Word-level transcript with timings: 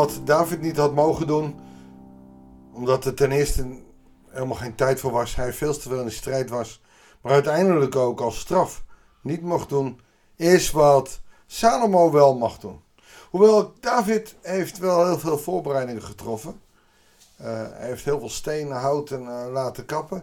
wat 0.00 0.20
David 0.24 0.60
niet 0.60 0.76
had 0.76 0.94
mogen 0.94 1.26
doen, 1.26 1.60
omdat 2.72 3.04
er 3.04 3.14
ten 3.14 3.32
eerste 3.32 3.66
helemaal 4.28 4.56
geen 4.56 4.74
tijd 4.74 5.00
voor 5.00 5.10
was, 5.10 5.36
hij 5.36 5.52
veel 5.52 5.72
te 5.72 5.88
veel 5.88 5.98
in 5.98 6.04
de 6.04 6.10
strijd 6.10 6.50
was, 6.50 6.82
maar 7.20 7.32
uiteindelijk 7.32 7.96
ook 7.96 8.20
als 8.20 8.38
straf 8.38 8.84
niet 9.20 9.42
mocht 9.42 9.68
doen, 9.68 10.00
is 10.36 10.70
wat 10.70 11.20
Salomo 11.46 12.10
wel 12.10 12.36
mag 12.36 12.58
doen. 12.58 12.80
Hoewel 13.30 13.72
David 13.80 14.36
heeft 14.42 14.78
wel 14.78 15.04
heel 15.06 15.18
veel 15.18 15.38
voorbereidingen 15.38 16.02
getroffen. 16.02 16.60
Uh, 17.40 17.46
hij 17.46 17.86
heeft 17.86 18.04
heel 18.04 18.18
veel 18.18 18.28
stenen, 18.28 18.76
houten 18.76 19.22
uh, 19.22 19.46
laten 19.52 19.84
kappen. 19.84 20.22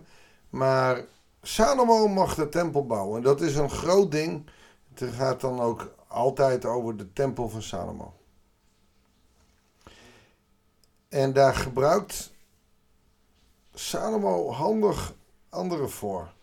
Maar 0.49 1.05
Salomo 1.41 2.07
mag 2.07 2.35
de 2.35 2.49
tempel 2.49 2.85
bouwen. 2.85 3.17
En 3.17 3.23
dat 3.23 3.41
is 3.41 3.55
een 3.55 3.69
groot 3.69 4.11
ding. 4.11 4.49
Het 4.93 5.13
gaat 5.13 5.41
dan 5.41 5.59
ook 5.61 5.93
altijd 6.07 6.65
over 6.65 6.97
de 6.97 7.13
tempel 7.13 7.49
van 7.49 7.61
Salomo. 7.61 8.13
En 11.09 11.33
daar 11.33 11.55
gebruikt 11.55 12.31
Salomo 13.73 14.51
handig 14.51 15.13
anderen 15.49 15.89
voor. 15.89 16.33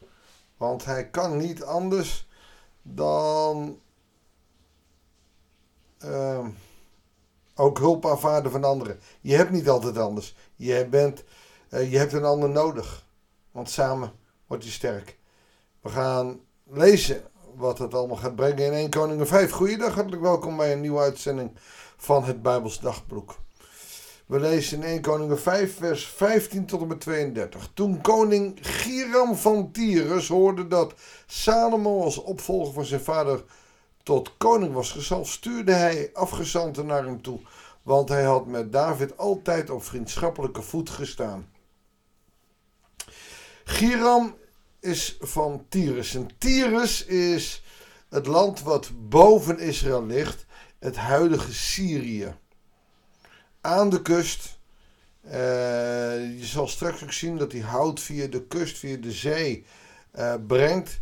Want 0.57 0.85
hij 0.85 1.09
kan 1.09 1.37
niet 1.37 1.63
anders 1.63 2.29
dan 2.83 3.81
uh, 6.05 6.47
ook 7.55 7.79
hulp 7.79 8.07
aanvaarden 8.07 8.51
van 8.51 8.65
anderen. 8.65 9.01
Je 9.21 9.35
hebt 9.35 9.51
niet 9.51 9.69
altijd 9.69 9.99
anders. 9.99 10.37
Je, 10.55 10.87
bent, 10.91 11.25
uh, 11.71 11.93
je 11.93 11.99
hebt 11.99 12.13
een 12.13 12.25
ander 12.25 12.49
nodig. 12.49 13.07
Want 13.51 13.71
samen 13.71 14.13
wordt 14.47 14.65
je 14.65 14.71
sterk. 14.71 15.19
We 15.81 15.89
gaan 15.89 16.41
lezen 16.65 17.23
wat 17.55 17.79
het 17.79 17.95
allemaal 17.95 18.17
gaat 18.17 18.37
brengen 18.37 18.65
in 18.65 18.73
1 18.73 18.91
Koningen 18.91 19.27
5. 19.27 19.51
Goeiedag, 19.51 19.95
hartelijk 19.95 20.23
welkom 20.23 20.57
bij 20.57 20.73
een 20.73 20.81
nieuwe 20.81 21.01
uitzending 21.01 21.51
van 21.97 22.25
het 22.25 22.43
Bijbels 22.43 22.81
Dagboek. 22.81 23.43
We 24.27 24.41
lezen 24.41 24.83
in 24.83 24.89
1 24.89 25.01
Koningen 25.01 25.41
5, 25.41 25.77
vers 25.77 26.07
15 26.07 26.67
tot 26.67 26.81
en 26.81 26.87
met 26.87 27.01
32. 27.01 27.71
Toen 27.75 28.01
koning 28.01 28.59
Giram 28.61 29.37
van 29.37 29.73
Tyrus 29.73 30.29
hoorde 30.29 30.67
dat 30.67 30.95
Salomo 31.27 32.03
als 32.03 32.19
opvolger 32.19 32.73
van 32.73 32.85
zijn 32.85 33.01
vader 33.01 33.45
tot 34.03 34.37
koning 34.37 34.73
was 34.73 34.91
gezalfd, 34.91 35.33
stuurde 35.33 35.73
hij 35.73 36.11
afgezanten 36.13 36.87
naar 36.87 37.05
hem 37.05 37.23
toe, 37.23 37.41
want 37.83 38.09
hij 38.09 38.25
had 38.25 38.47
met 38.47 38.73
David 38.73 39.19
altijd 39.19 39.71
op 39.71 39.85
vriendschappelijke 39.85 40.63
voet 40.63 40.91
gestaan. 40.91 41.49
Giram 43.65 44.35
is 44.81 45.17
van 45.21 45.65
Tyrus. 45.69 46.15
En 46.15 46.29
Tyrus 46.39 47.05
is 47.05 47.63
het 48.09 48.27
land 48.27 48.63
wat 48.63 48.91
boven 49.09 49.59
Israël 49.59 50.07
ligt, 50.07 50.47
het 50.79 50.97
huidige 50.97 51.53
Syrië. 51.53 52.37
Aan 53.65 53.91
de 53.91 54.03
kust. 54.03 54.59
Uh, 55.25 55.33
je 56.39 56.45
zal 56.45 56.69
straks 56.69 57.03
ook 57.03 57.13
zien 57.13 57.37
dat 57.37 57.53
hij 57.53 57.61
hout 57.61 58.01
via 58.01 58.27
de 58.27 58.47
kust, 58.47 58.79
via 58.79 58.97
de 58.97 59.13
zee 59.13 59.67
uh, 60.15 60.35
brengt. 60.47 61.01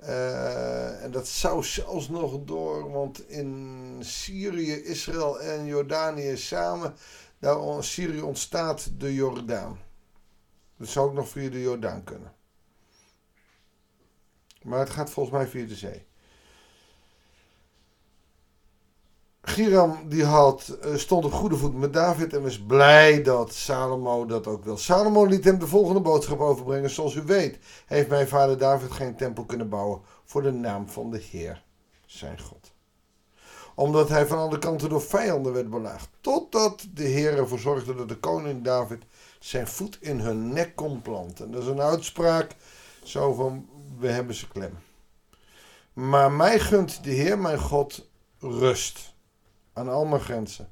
Uh, 0.00 1.02
en 1.02 1.10
dat 1.10 1.28
zou 1.28 1.64
zelfs 1.64 2.08
nog 2.08 2.44
door, 2.44 2.90
want 2.90 3.28
in 3.28 3.96
Syrië, 4.00 4.72
Israël 4.72 5.40
en 5.40 5.66
Jordanië 5.66 6.36
samen, 6.36 6.94
daar 7.38 7.84
Syrië 7.84 8.20
ontstaat 8.20 8.90
de 8.98 9.14
Jordaan. 9.14 9.78
Dat 10.76 10.88
zou 10.88 11.08
ook 11.08 11.14
nog 11.14 11.28
via 11.28 11.50
de 11.50 11.60
Jordaan 11.60 12.04
kunnen. 12.04 12.32
Maar 14.62 14.78
het 14.78 14.90
gaat 14.90 15.10
volgens 15.10 15.36
mij 15.36 15.46
via 15.46 15.66
de 15.66 15.74
zee. 15.74 16.06
Giram 19.46 20.08
die 20.08 20.24
had, 20.24 20.68
eh, 20.68 20.94
stond 20.94 21.24
op 21.24 21.32
goede 21.32 21.56
voet 21.56 21.74
met 21.74 21.92
David 21.92 22.32
en 22.32 22.42
was 22.42 22.60
blij 22.60 23.22
dat 23.22 23.52
Salomo 23.52 24.26
dat 24.26 24.46
ook 24.46 24.64
wil. 24.64 24.76
Salomo 24.76 25.24
liet 25.24 25.44
hem 25.44 25.58
de 25.58 25.66
volgende 25.66 26.00
boodschap 26.00 26.40
overbrengen. 26.40 26.90
Zoals 26.90 27.14
u 27.14 27.22
weet 27.22 27.58
heeft 27.86 28.08
mijn 28.08 28.28
vader 28.28 28.58
David 28.58 28.90
geen 28.90 29.16
tempel 29.16 29.44
kunnen 29.44 29.68
bouwen 29.68 30.00
voor 30.24 30.42
de 30.42 30.52
naam 30.52 30.88
van 30.88 31.10
de 31.10 31.18
Heer, 31.30 31.62
zijn 32.06 32.40
God. 32.40 32.72
Omdat 33.74 34.08
hij 34.08 34.26
van 34.26 34.38
alle 34.38 34.58
kanten 34.58 34.88
door 34.88 35.02
vijanden 35.02 35.52
werd 35.52 35.70
belaagd. 35.70 36.08
Totdat 36.20 36.86
de 36.94 37.04
Heer 37.04 37.38
ervoor 37.38 37.58
zorgde 37.58 37.94
dat 37.94 38.08
de 38.08 38.16
koning 38.16 38.64
David 38.64 39.02
zijn 39.38 39.66
voet 39.66 39.98
in 40.00 40.20
hun 40.20 40.52
nek 40.52 40.76
kon 40.76 41.02
planten. 41.02 41.50
Dat 41.50 41.62
is 41.62 41.68
een 41.68 41.80
uitspraak 41.80 42.56
zo 43.02 43.32
van, 43.32 43.68
we 43.98 44.08
hebben 44.08 44.34
ze 44.34 44.48
klem. 44.48 44.78
Maar 45.92 46.32
mij 46.32 46.58
gunt 46.58 47.04
de 47.04 47.10
Heer, 47.10 47.38
mijn 47.38 47.58
God, 47.58 48.08
rust 48.38 49.13
aan 49.74 49.88
al 49.88 50.04
mijn 50.04 50.20
grenzen. 50.22 50.68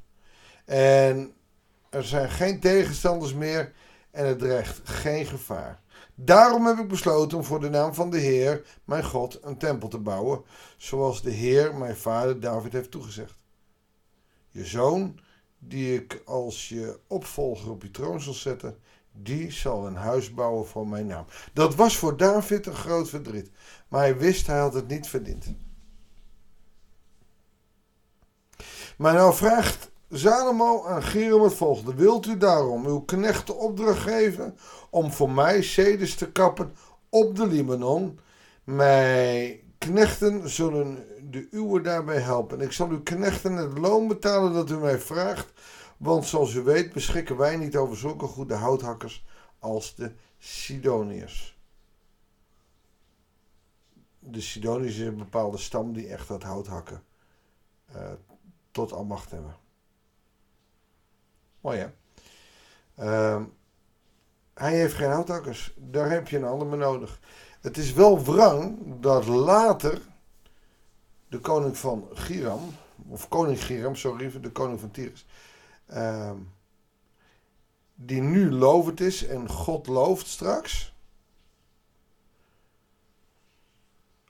En 0.64 1.32
er 1.90 2.04
zijn 2.04 2.30
geen 2.30 2.60
tegenstanders 2.60 3.34
meer 3.34 3.72
en 4.10 4.24
er 4.24 4.36
dreigt 4.36 4.80
geen 4.84 5.26
gevaar. 5.26 5.80
Daarom 6.14 6.66
heb 6.66 6.78
ik 6.78 6.88
besloten 6.88 7.38
om 7.38 7.44
voor 7.44 7.60
de 7.60 7.70
naam 7.70 7.94
van 7.94 8.10
de 8.10 8.18
Heer, 8.18 8.66
mijn 8.84 9.04
God, 9.04 9.38
een 9.42 9.56
tempel 9.58 9.88
te 9.88 9.98
bouwen, 9.98 10.42
zoals 10.76 11.22
de 11.22 11.30
Heer, 11.30 11.74
mijn 11.74 11.96
vader 11.96 12.40
David, 12.40 12.72
heeft 12.72 12.90
toegezegd. 12.90 13.36
Je 14.48 14.64
zoon, 14.64 15.18
die 15.58 15.94
ik 15.94 16.22
als 16.24 16.68
je 16.68 16.98
opvolger 17.06 17.70
op 17.70 17.82
je 17.82 17.90
troon 17.90 18.20
zal 18.20 18.32
zetten, 18.32 18.78
die 19.12 19.50
zal 19.50 19.86
een 19.86 19.96
huis 19.96 20.34
bouwen 20.34 20.66
voor 20.66 20.88
mijn 20.88 21.06
naam. 21.06 21.26
Dat 21.52 21.74
was 21.74 21.96
voor 21.96 22.16
David 22.16 22.66
een 22.66 22.74
groot 22.74 23.08
verdriet, 23.08 23.50
maar 23.88 24.00
hij 24.00 24.16
wist 24.16 24.46
hij 24.46 24.58
had 24.58 24.74
het 24.74 24.88
niet 24.88 25.08
verdiend. 25.08 25.46
Maar 28.96 29.14
nou 29.14 29.34
vraagt 29.34 29.90
Salomo 30.10 30.84
aan 30.84 31.02
Giram 31.02 31.42
het 31.42 31.54
volgende. 31.54 31.94
Wilt 31.94 32.26
u 32.26 32.36
daarom 32.36 32.86
uw 32.86 33.00
knecht 33.00 33.46
de 33.46 33.54
opdracht 33.54 34.00
geven 34.00 34.56
om 34.90 35.12
voor 35.12 35.30
mij 35.30 35.62
ceders 35.62 36.14
te 36.14 36.32
kappen 36.32 36.74
op 37.08 37.36
de 37.36 37.46
Libanon? 37.46 38.18
Mijn 38.64 39.60
knechten 39.78 40.48
zullen 40.48 41.04
de 41.30 41.48
uwe 41.50 41.80
daarbij 41.80 42.20
helpen. 42.20 42.58
En 42.58 42.64
ik 42.64 42.72
zal 42.72 42.88
uw 42.88 43.02
knechten 43.02 43.52
het 43.52 43.78
loon 43.78 44.08
betalen 44.08 44.52
dat 44.52 44.70
u 44.70 44.76
mij 44.76 44.98
vraagt. 44.98 45.52
Want 45.96 46.26
zoals 46.26 46.54
u 46.54 46.62
weet 46.62 46.92
beschikken 46.92 47.36
wij 47.36 47.56
niet 47.56 47.76
over 47.76 47.96
zulke 47.96 48.26
goede 48.26 48.54
houthakkers 48.54 49.24
als 49.58 49.94
de 49.94 50.12
Sidoniërs. 50.38 51.58
De 54.18 54.40
Sidoniërs 54.40 54.98
is 54.98 55.06
een 55.06 55.16
bepaalde 55.16 55.58
stam 55.58 55.92
die 55.92 56.08
echt 56.08 56.28
dat 56.28 56.42
hout 56.42 56.66
hakken. 56.66 57.02
Uh, 57.96 58.12
tot 58.72 58.92
ambacht 58.92 59.30
hebben. 59.30 59.56
Mooi 61.60 61.78
hè? 61.78 61.88
Uh, 62.98 63.42
hij 64.54 64.76
heeft 64.76 64.94
geen 64.94 65.10
houtakkers. 65.10 65.74
Daar 65.76 66.10
heb 66.10 66.28
je 66.28 66.36
een 66.36 66.44
ander 66.44 66.66
mee 66.66 66.78
nodig. 66.78 67.20
Het 67.60 67.76
is 67.76 67.92
wel 67.92 68.24
wrang 68.24 68.78
dat 69.00 69.26
later 69.26 70.00
de 71.28 71.38
koning 71.38 71.76
van 71.76 72.08
Giram, 72.12 72.76
of 73.08 73.28
koning 73.28 73.64
Giram, 73.64 73.94
sorry, 73.94 74.40
de 74.40 74.50
koning 74.50 74.80
van 74.80 74.90
Tyrus, 74.90 75.26
uh, 75.88 76.32
die 77.94 78.20
nu 78.20 78.50
lovend 78.50 79.00
is 79.00 79.26
en 79.26 79.48
God 79.48 79.86
looft 79.86 80.26
straks, 80.26 80.94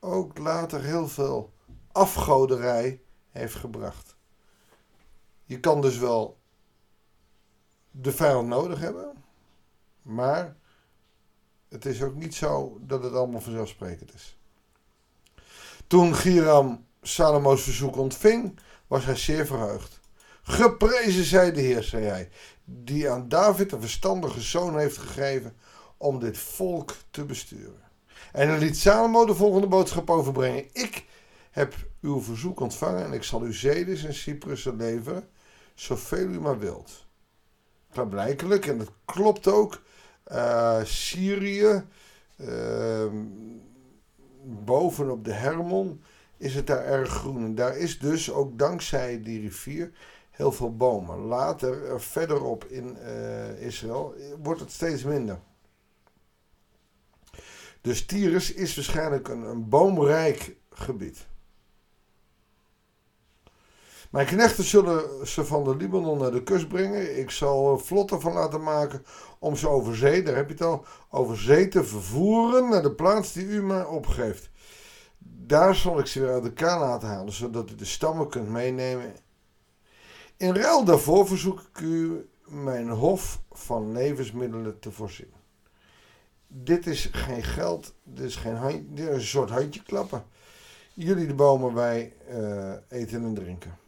ook 0.00 0.38
later 0.38 0.82
heel 0.82 1.08
veel 1.08 1.52
afgoderij 1.92 3.00
heeft 3.31 3.54
gebracht. 3.54 4.16
Je 5.52 5.60
kan 5.60 5.80
dus 5.80 5.98
wel 5.98 6.38
de 7.90 8.12
vijand 8.12 8.48
nodig 8.48 8.78
hebben, 8.78 9.24
maar 10.02 10.56
het 11.68 11.86
is 11.86 12.02
ook 12.02 12.14
niet 12.14 12.34
zo 12.34 12.78
dat 12.80 13.02
het 13.02 13.12
allemaal 13.12 13.40
vanzelfsprekend 13.40 14.14
is. 14.14 14.37
Toen 15.87 16.14
Giram 16.14 16.87
Salomo's 17.02 17.62
verzoek 17.62 17.96
ontving, 17.96 18.58
was 18.87 19.04
hij 19.04 19.16
zeer 19.16 19.46
verheugd. 19.46 20.00
Geprezen 20.43 21.25
zij 21.25 21.52
de 21.52 21.60
Heer, 21.60 21.82
zei 21.82 22.04
hij, 22.04 22.28
die 22.64 23.10
aan 23.10 23.28
David 23.28 23.72
een 23.72 23.81
verstandige 23.81 24.40
zoon 24.40 24.78
heeft 24.78 24.99
gegeven 24.99 25.56
om 25.96 26.19
dit 26.19 26.38
volk 26.38 26.96
te 27.10 27.25
besturen. 27.25 27.82
En 28.32 28.49
hij 28.49 28.58
liet 28.58 28.78
Salomo 28.78 29.26
de 29.26 29.34
volgende 29.34 29.66
boodschap 29.66 30.10
overbrengen. 30.10 30.64
Ik 30.72 31.04
heb 31.50 31.75
uw 32.00 32.20
verzoek 32.20 32.60
ontvangen 32.60 33.04
en 33.04 33.12
ik 33.12 33.22
zal 33.22 33.46
u 33.46 33.54
Zedes 33.54 34.04
en 34.04 34.14
Cyprussen 34.14 34.76
leveren, 34.76 35.28
zoveel 35.74 36.28
u 36.28 36.40
maar 36.40 36.58
wilt. 36.58 37.06
Klaarblijkelijk, 37.92 38.66
en 38.66 38.78
dat 38.78 38.92
klopt 39.04 39.48
ook, 39.48 39.82
uh, 40.32 40.84
Syrië, 40.84 41.82
uh, 42.36 43.06
bovenop 44.44 45.24
de 45.24 45.32
Hermon, 45.32 46.02
is 46.36 46.54
het 46.54 46.66
daar 46.66 46.84
erg 46.84 47.08
groen. 47.08 47.44
En 47.44 47.54
daar 47.54 47.76
is 47.76 47.98
dus 47.98 48.32
ook 48.32 48.58
dankzij 48.58 49.22
die 49.22 49.40
rivier 49.40 49.90
heel 50.30 50.52
veel 50.52 50.76
bomen. 50.76 51.19
Later, 51.19 51.86
uh, 51.86 51.98
verderop 51.98 52.64
in 52.64 52.96
uh, 53.02 53.60
Israël, 53.60 54.14
wordt 54.42 54.60
het 54.60 54.72
steeds 54.72 55.02
minder. 55.02 55.38
Dus 57.80 58.06
Tyrus 58.06 58.52
is 58.52 58.75
waarschijnlijk 58.75 59.28
een, 59.28 59.42
een 59.42 59.68
boomrijk 59.68 60.56
gebied. 60.70 61.26
Mijn 64.12 64.26
knechten 64.26 64.64
zullen 64.64 65.26
ze 65.26 65.44
van 65.44 65.64
de 65.64 65.76
Libanon 65.76 66.19
naar 66.19 66.31
de 66.31 66.43
kust 66.43 66.69
brengen. 66.69 67.19
Ik 67.19 67.31
zal 67.31 67.79
vlotten 67.79 68.20
van 68.20 68.32
laten 68.32 68.62
maken 68.62 69.05
om 69.38 69.56
ze 69.56 69.69
over 69.69 69.97
zee, 69.97 70.23
daar 70.23 70.37
heb 70.37 70.47
je 70.47 70.53
het 70.53 70.62
al, 70.62 70.85
over 71.11 71.38
zee 71.38 71.69
te 71.69 71.85
vervoeren 71.85 72.69
naar 72.69 72.82
de 72.82 72.93
plaats 72.93 73.32
die 73.32 73.47
u 73.47 73.62
mij 73.62 73.85
opgeeft. 73.85 74.50
Daar 75.19 75.75
zal 75.75 75.99
ik 75.99 76.06
ze 76.06 76.20
weer 76.20 76.32
uit 76.32 76.44
elkaar 76.44 76.79
laten 76.79 77.09
halen, 77.09 77.32
zodat 77.32 77.70
u 77.70 77.75
de 77.75 77.85
stammen 77.85 78.29
kunt 78.29 78.49
meenemen. 78.49 79.12
In 80.37 80.55
ruil 80.55 80.85
daarvoor 80.85 81.26
verzoek 81.26 81.61
ik 81.61 81.81
u 81.81 82.29
mijn 82.47 82.88
hof 82.88 83.41
van 83.50 83.93
levensmiddelen 83.93 84.79
te 84.79 84.93
voorzien. 84.93 85.32
Dit 86.47 86.87
is 86.87 87.09
geen 87.12 87.43
geld, 87.43 87.94
dit 88.03 88.26
is, 88.26 88.37
geen 88.37 88.56
hand, 88.56 88.97
dit 88.97 89.09
is 89.09 89.14
een 89.14 89.20
soort 89.20 89.50
handje 89.50 89.82
klappen. 89.82 90.25
Jullie 90.94 91.26
de 91.26 91.35
bomen, 91.35 91.75
wij 91.75 92.12
uh, 92.31 92.73
eten 92.88 93.25
en 93.25 93.35
drinken. 93.35 93.81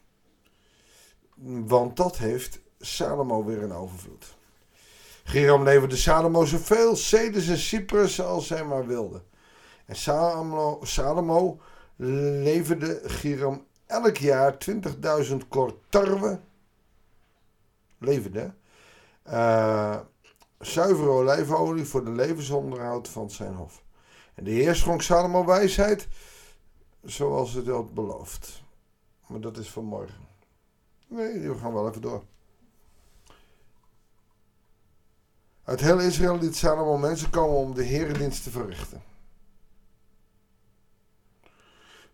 Want 1.35 1.97
dat 1.97 2.19
heeft 2.19 2.61
Salomo 2.79 3.45
weer 3.45 3.63
in 3.63 3.73
overvloed. 3.73 4.37
Giram 5.25 5.63
leverde 5.63 5.97
Salomo 5.97 6.45
zoveel 6.45 6.97
ceders 6.97 7.49
en 7.49 7.59
cyprus 7.59 8.21
als 8.21 8.49
hij 8.49 8.65
maar 8.65 8.87
wilde. 8.87 9.23
En 9.87 9.97
Salomo, 10.83 11.61
leverde 11.97 13.01
Giram 13.05 13.67
elk 13.87 14.17
jaar 14.17 14.57
20.000 15.27 15.37
kort 15.49 15.75
tarwe. 15.89 16.41
Leverde. 17.99 18.55
Uh, 19.27 19.99
zuivere 20.59 21.09
olijfolie 21.09 21.85
voor 21.85 22.05
de 22.05 22.11
levensonderhoud 22.11 23.09
van 23.09 23.31
zijn 23.31 23.55
hof. 23.55 23.83
En 24.35 24.45
de 24.45 24.51
Heer 24.51 24.75
schonk 24.75 25.03
Salomo 25.03 25.45
wijsheid, 25.45 26.09
zoals 27.03 27.53
het 27.53 27.67
had 27.67 27.95
beloofd. 27.95 28.63
Maar 29.27 29.41
dat 29.41 29.57
is 29.57 29.71
voor 29.71 29.85
morgen. 29.85 30.34
Nee, 31.15 31.49
we 31.49 31.59
gaan 31.59 31.73
wel 31.73 31.89
even 31.89 32.01
door. 32.01 32.25
Uit 35.65 35.81
heel 35.81 36.01
Israël 36.01 36.39
liet 36.39 36.57
Salomo 36.57 36.99
mensen 36.99 37.31
komen 37.31 37.57
om 37.57 37.75
de 37.75 37.83
herendienst 37.83 38.43
te 38.43 38.51
verrichten. 38.51 39.03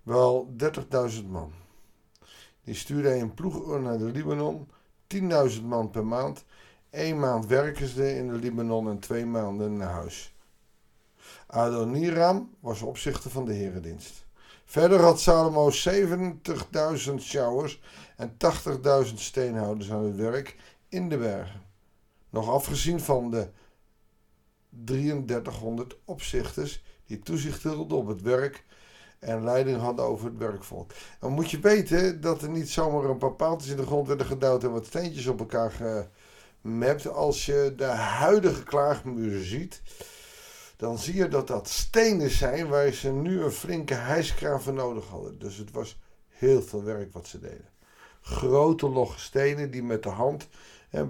Wel 0.02 0.54
30.000 1.12 1.26
man. 1.26 1.52
Die 2.64 2.74
stuurde 2.74 3.08
hij 3.08 3.18
in 3.18 3.34
ploeg 3.34 3.78
naar 3.78 3.98
de 3.98 4.04
Libanon. 4.04 4.68
10.000 5.14 5.62
man 5.62 5.90
per 5.90 6.06
maand. 6.06 6.44
Eén 6.90 7.18
maand 7.18 7.46
werken 7.46 7.88
ze 7.88 8.16
in 8.16 8.28
de 8.28 8.34
Libanon 8.34 8.88
en 8.88 8.98
twee 8.98 9.26
maanden 9.26 9.76
naar 9.76 9.92
huis. 9.92 10.34
Adoniram 11.46 12.54
was 12.60 12.82
opzichter 12.82 13.30
van 13.30 13.44
de 13.44 13.52
herendienst. 13.52 14.28
Verder 14.70 15.00
had 15.00 15.20
Salomo 15.20 15.70
70.000 15.70 17.14
showers 17.18 17.80
en 18.20 18.36
80.000 19.06 19.14
steenhouders 19.14 19.90
aan 19.90 20.04
het 20.04 20.16
werk 20.16 20.56
in 20.88 21.08
de 21.08 21.18
bergen. 21.18 21.62
Nog 22.30 22.48
afgezien 22.48 23.00
van 23.00 23.30
de 23.30 23.48
3300 24.68 25.96
opzichters 26.04 26.82
die 27.06 27.18
toezicht 27.18 27.62
hielden 27.62 27.98
op 27.98 28.06
het 28.06 28.22
werk 28.22 28.64
en 29.18 29.44
leiding 29.44 29.78
hadden 29.78 30.04
over 30.04 30.26
het 30.26 30.38
werkvolk. 30.38 30.90
Dan 31.20 31.32
moet 31.32 31.50
je 31.50 31.60
weten 31.60 32.20
dat 32.20 32.42
er 32.42 32.48
niet 32.48 32.70
zomaar 32.70 33.10
een 33.10 33.18
paar 33.18 33.32
paaltjes 33.32 33.70
in 33.70 33.76
de 33.76 33.86
grond 33.86 34.06
werden 34.06 34.26
gedouwd 34.26 34.64
en 34.64 34.72
wat 34.72 34.86
steentjes 34.86 35.26
op 35.26 35.40
elkaar 35.40 35.72
gemapt. 36.62 37.08
Als 37.08 37.46
je 37.46 37.72
de 37.76 37.84
huidige 37.84 38.62
klaagmuren 38.62 39.44
ziet, 39.44 39.82
dan 40.76 40.98
zie 40.98 41.14
je 41.14 41.28
dat 41.28 41.46
dat 41.46 41.68
stenen 41.68 42.30
zijn 42.30 42.68
waar 42.68 42.92
ze 42.92 43.12
nu 43.12 43.42
een 43.42 43.50
flinke 43.50 43.94
hijskraan 43.94 44.62
voor 44.62 44.72
nodig 44.72 45.06
hadden. 45.06 45.38
Dus 45.38 45.56
het 45.56 45.70
was 45.70 45.98
heel 46.28 46.62
veel 46.62 46.84
werk 46.84 47.12
wat 47.12 47.26
ze 47.26 47.40
deden. 47.40 47.68
Grote 48.20 48.88
logge 48.88 49.18
stenen 49.18 49.70
die 49.70 49.82
met 49.82 50.02
de 50.02 50.08
hand, 50.08 50.48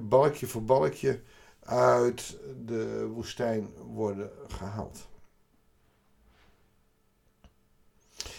balkje 0.08 0.46
voor 0.46 0.64
balkje, 0.64 1.20
uit 1.64 2.38
de 2.66 3.06
woestijn 3.14 3.68
worden 3.92 4.30
gehaald. 4.48 5.08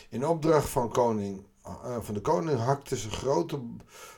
In 0.09 0.25
opdracht 0.25 0.69
van, 0.69 0.89
koning, 0.89 1.45
uh, 1.65 1.97
van 1.99 2.13
de 2.13 2.21
koning 2.21 2.59
hakten 2.59 2.97
ze 2.97 3.09
grote 3.09 3.59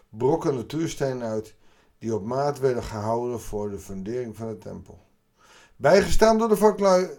brokken 0.09 0.55
natuursteen 0.55 1.23
uit 1.23 1.55
die 1.97 2.15
op 2.15 2.25
maat 2.25 2.59
werden 2.59 2.83
gehouden 2.83 3.39
voor 3.39 3.69
de 3.69 3.79
fundering 3.79 4.35
van 4.35 4.47
de 4.47 4.57
tempel. 4.57 4.99
Bijgestaan 5.75 6.37
door 6.37 6.49
de 6.49 6.57
vaklui 6.57 7.09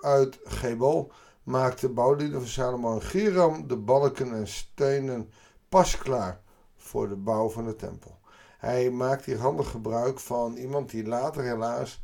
uit 0.00 0.38
Gebel 0.44 1.12
maakte 1.42 1.88
bouwlieden 1.88 2.40
van 2.40 2.48
Salomo 2.48 2.94
en 2.94 3.02
Giram 3.02 3.66
de 3.66 3.76
balken 3.76 4.34
en 4.34 4.48
stenen 4.48 5.30
pas 5.68 5.98
klaar 5.98 6.40
voor 6.80 7.08
de 7.08 7.16
bouw 7.16 7.48
van 7.48 7.64
de 7.64 7.76
tempel. 7.76 8.18
Hij 8.58 8.90
maakt 8.90 9.24
hier 9.24 9.38
handig 9.38 9.70
gebruik 9.70 10.18
van 10.18 10.56
iemand 10.56 10.90
die 10.90 11.06
later 11.06 11.42
helaas 11.42 12.00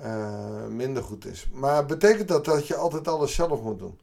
uh, 0.00 0.66
minder 0.66 1.02
goed 1.02 1.24
is. 1.24 1.48
Maar 1.52 1.86
betekent 1.86 2.28
dat 2.28 2.44
dat 2.44 2.66
je 2.66 2.76
altijd 2.76 3.08
alles 3.08 3.34
zelf 3.34 3.62
moet 3.62 3.78
doen? 3.78 3.98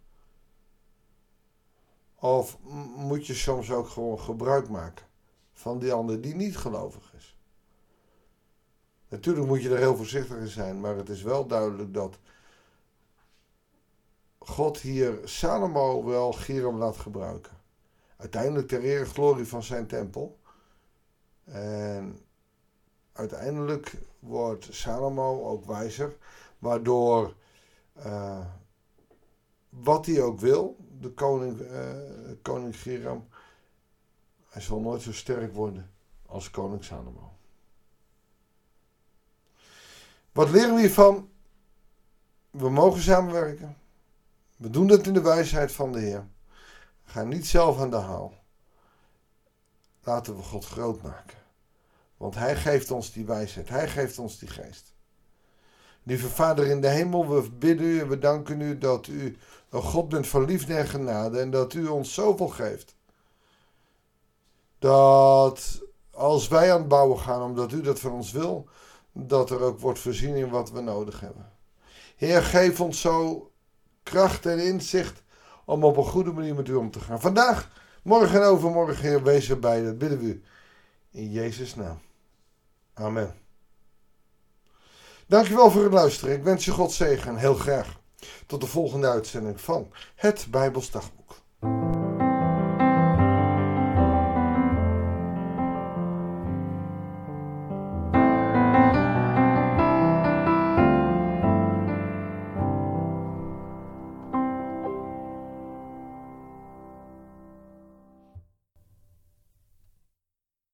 Of 2.16 2.58
moet 2.96 3.28
je 3.28 3.34
soms 3.34 3.72
ook 3.72 3.88
gewoon 3.88 4.20
gebruik 4.20 4.70
maken 4.70 5.06
van 5.54 5.80
die 5.80 5.94
ander 5.94 6.22
die 6.22 6.36
niet 6.36 6.58
gelovig 6.58 7.14
is? 7.18 7.38
Natuurlijk 9.10 9.48
moet 9.48 9.62
je 9.62 9.70
er 9.70 9.78
heel 9.78 9.96
voorzichtig 9.96 10.38
in 10.38 10.48
zijn, 10.48 10.80
maar 10.80 10.96
het 10.96 11.10
is 11.10 11.22
wel 11.22 11.48
duidelijk 11.48 11.94
dat 11.94 12.18
God 14.40 14.78
hier 14.78 15.20
Salomo 15.24 16.06
wel 16.06 16.32
Giram 16.32 16.78
laat 16.78 16.98
gebruiken. 16.98 17.57
Uiteindelijk 18.18 18.68
ter 18.68 18.82
ere 18.82 19.06
glorie 19.06 19.46
van 19.46 19.64
zijn 19.64 19.88
tempel. 19.88 20.40
En 21.44 22.20
uiteindelijk 23.12 23.98
wordt 24.20 24.68
Salomo 24.72 25.44
ook 25.44 25.66
wijzer, 25.66 26.18
waardoor 26.60 27.34
uh, 28.06 28.46
wat 29.70 30.06
hij 30.06 30.22
ook 30.22 30.40
wil, 30.40 30.78
de 31.00 31.10
koning, 31.10 31.60
uh, 31.60 31.92
koning 32.42 32.76
Giram, 32.76 33.28
hij 34.50 34.62
zal 34.62 34.80
nooit 34.80 35.02
zo 35.02 35.14
sterk 35.14 35.54
worden 35.54 35.92
als 36.26 36.50
koning 36.50 36.84
Salomo. 36.84 37.32
Wat 40.32 40.50
leren 40.50 40.74
we 40.74 40.80
hiervan? 40.80 41.30
We 42.50 42.70
mogen 42.70 43.02
samenwerken. 43.02 43.78
We 44.56 44.70
doen 44.70 44.88
dat 44.88 45.08
in 45.08 45.14
de 45.14 45.22
wijsheid 45.22 45.72
van 45.72 45.92
de 45.92 46.00
Heer. 46.00 46.28
Ga 47.08 47.24
niet 47.24 47.48
zelf 47.48 47.80
aan 47.80 47.90
de 47.90 47.96
haal. 47.96 48.34
Laten 50.04 50.36
we 50.36 50.44
God 50.44 50.66
groot 50.66 51.02
maken. 51.02 51.38
Want 52.18 52.36
Hij 52.36 52.56
geeft 52.56 52.92
ons 52.92 53.12
die 53.12 53.26
wijsheid. 53.26 53.70
Hij 53.70 53.88
geeft 53.88 54.20
ons 54.20 54.40
die 54.40 54.50
geest. 54.50 54.94
Lieve 56.04 56.30
Vader 56.30 56.68
in 56.68 56.82
de 56.82 56.88
hemel, 56.88 57.30
we 57.30 57.50
bidden 57.52 57.86
u 57.86 58.00
en 58.00 58.08
we 58.08 58.20
danken 58.20 58.62
u 58.62 58.78
dat 58.78 59.08
u 59.08 59.38
een 59.70 59.82
God 59.82 60.10
bent 60.10 60.28
van 60.28 60.46
liefde 60.46 60.76
en 60.76 60.88
genade 60.88 61.40
en 61.40 61.52
dat 61.52 61.74
u 61.74 61.88
ons 61.88 62.14
zoveel 62.14 62.48
geeft. 62.48 62.96
Dat 64.80 65.82
als 66.12 66.48
wij 66.48 66.74
aan 66.74 66.80
het 66.80 66.88
bouwen 66.88 67.20
gaan, 67.20 67.42
omdat 67.42 67.72
u 67.72 67.82
dat 67.82 68.00
van 68.00 68.12
ons 68.12 68.32
wil, 68.32 68.68
dat 69.12 69.50
er 69.50 69.62
ook 69.62 69.80
wordt 69.80 70.00
voorzien 70.00 70.36
in 70.36 70.50
wat 70.50 70.72
we 70.72 70.82
nodig 70.82 71.20
hebben. 71.20 71.52
Heer, 72.16 72.44
geef 72.44 72.82
ons 72.82 73.02
zo 73.02 73.52
kracht 74.04 74.46
en 74.46 74.60
inzicht 74.60 75.24
om 75.68 75.84
op 75.84 75.98
een 75.98 76.04
goede 76.04 76.32
manier 76.32 76.56
met 76.56 76.68
u 76.68 76.74
om 76.76 76.92
te 76.92 77.00
gaan. 77.00 77.22
Vandaag, 77.22 77.70
morgen 78.02 78.42
en 78.42 78.48
overmorgen, 78.48 79.04
Heer, 79.04 79.24
wees 79.24 79.50
erbij. 79.50 79.84
Dat 79.84 79.98
bidden 79.98 80.20
we 80.20 80.26
u. 80.26 80.44
In 81.12 81.32
Jezus' 81.32 81.76
naam. 81.76 82.00
Amen. 82.94 83.36
Dankjewel 85.28 85.72
voor 85.72 85.84
het 85.84 85.94
luisteren. 85.94 86.36
Ik 86.36 86.44
wens 86.44 86.66
je 86.66 86.72
God 86.72 86.92
zegen 86.92 87.30
en 87.30 87.38
heel 87.38 87.54
graag 87.54 88.00
tot 88.46 88.62
de 88.62 88.68
volgende 88.68 89.10
uitzending 89.10 89.62
van 89.62 89.92
het 90.16 90.48
Bijbelsdagboek. 90.50 91.17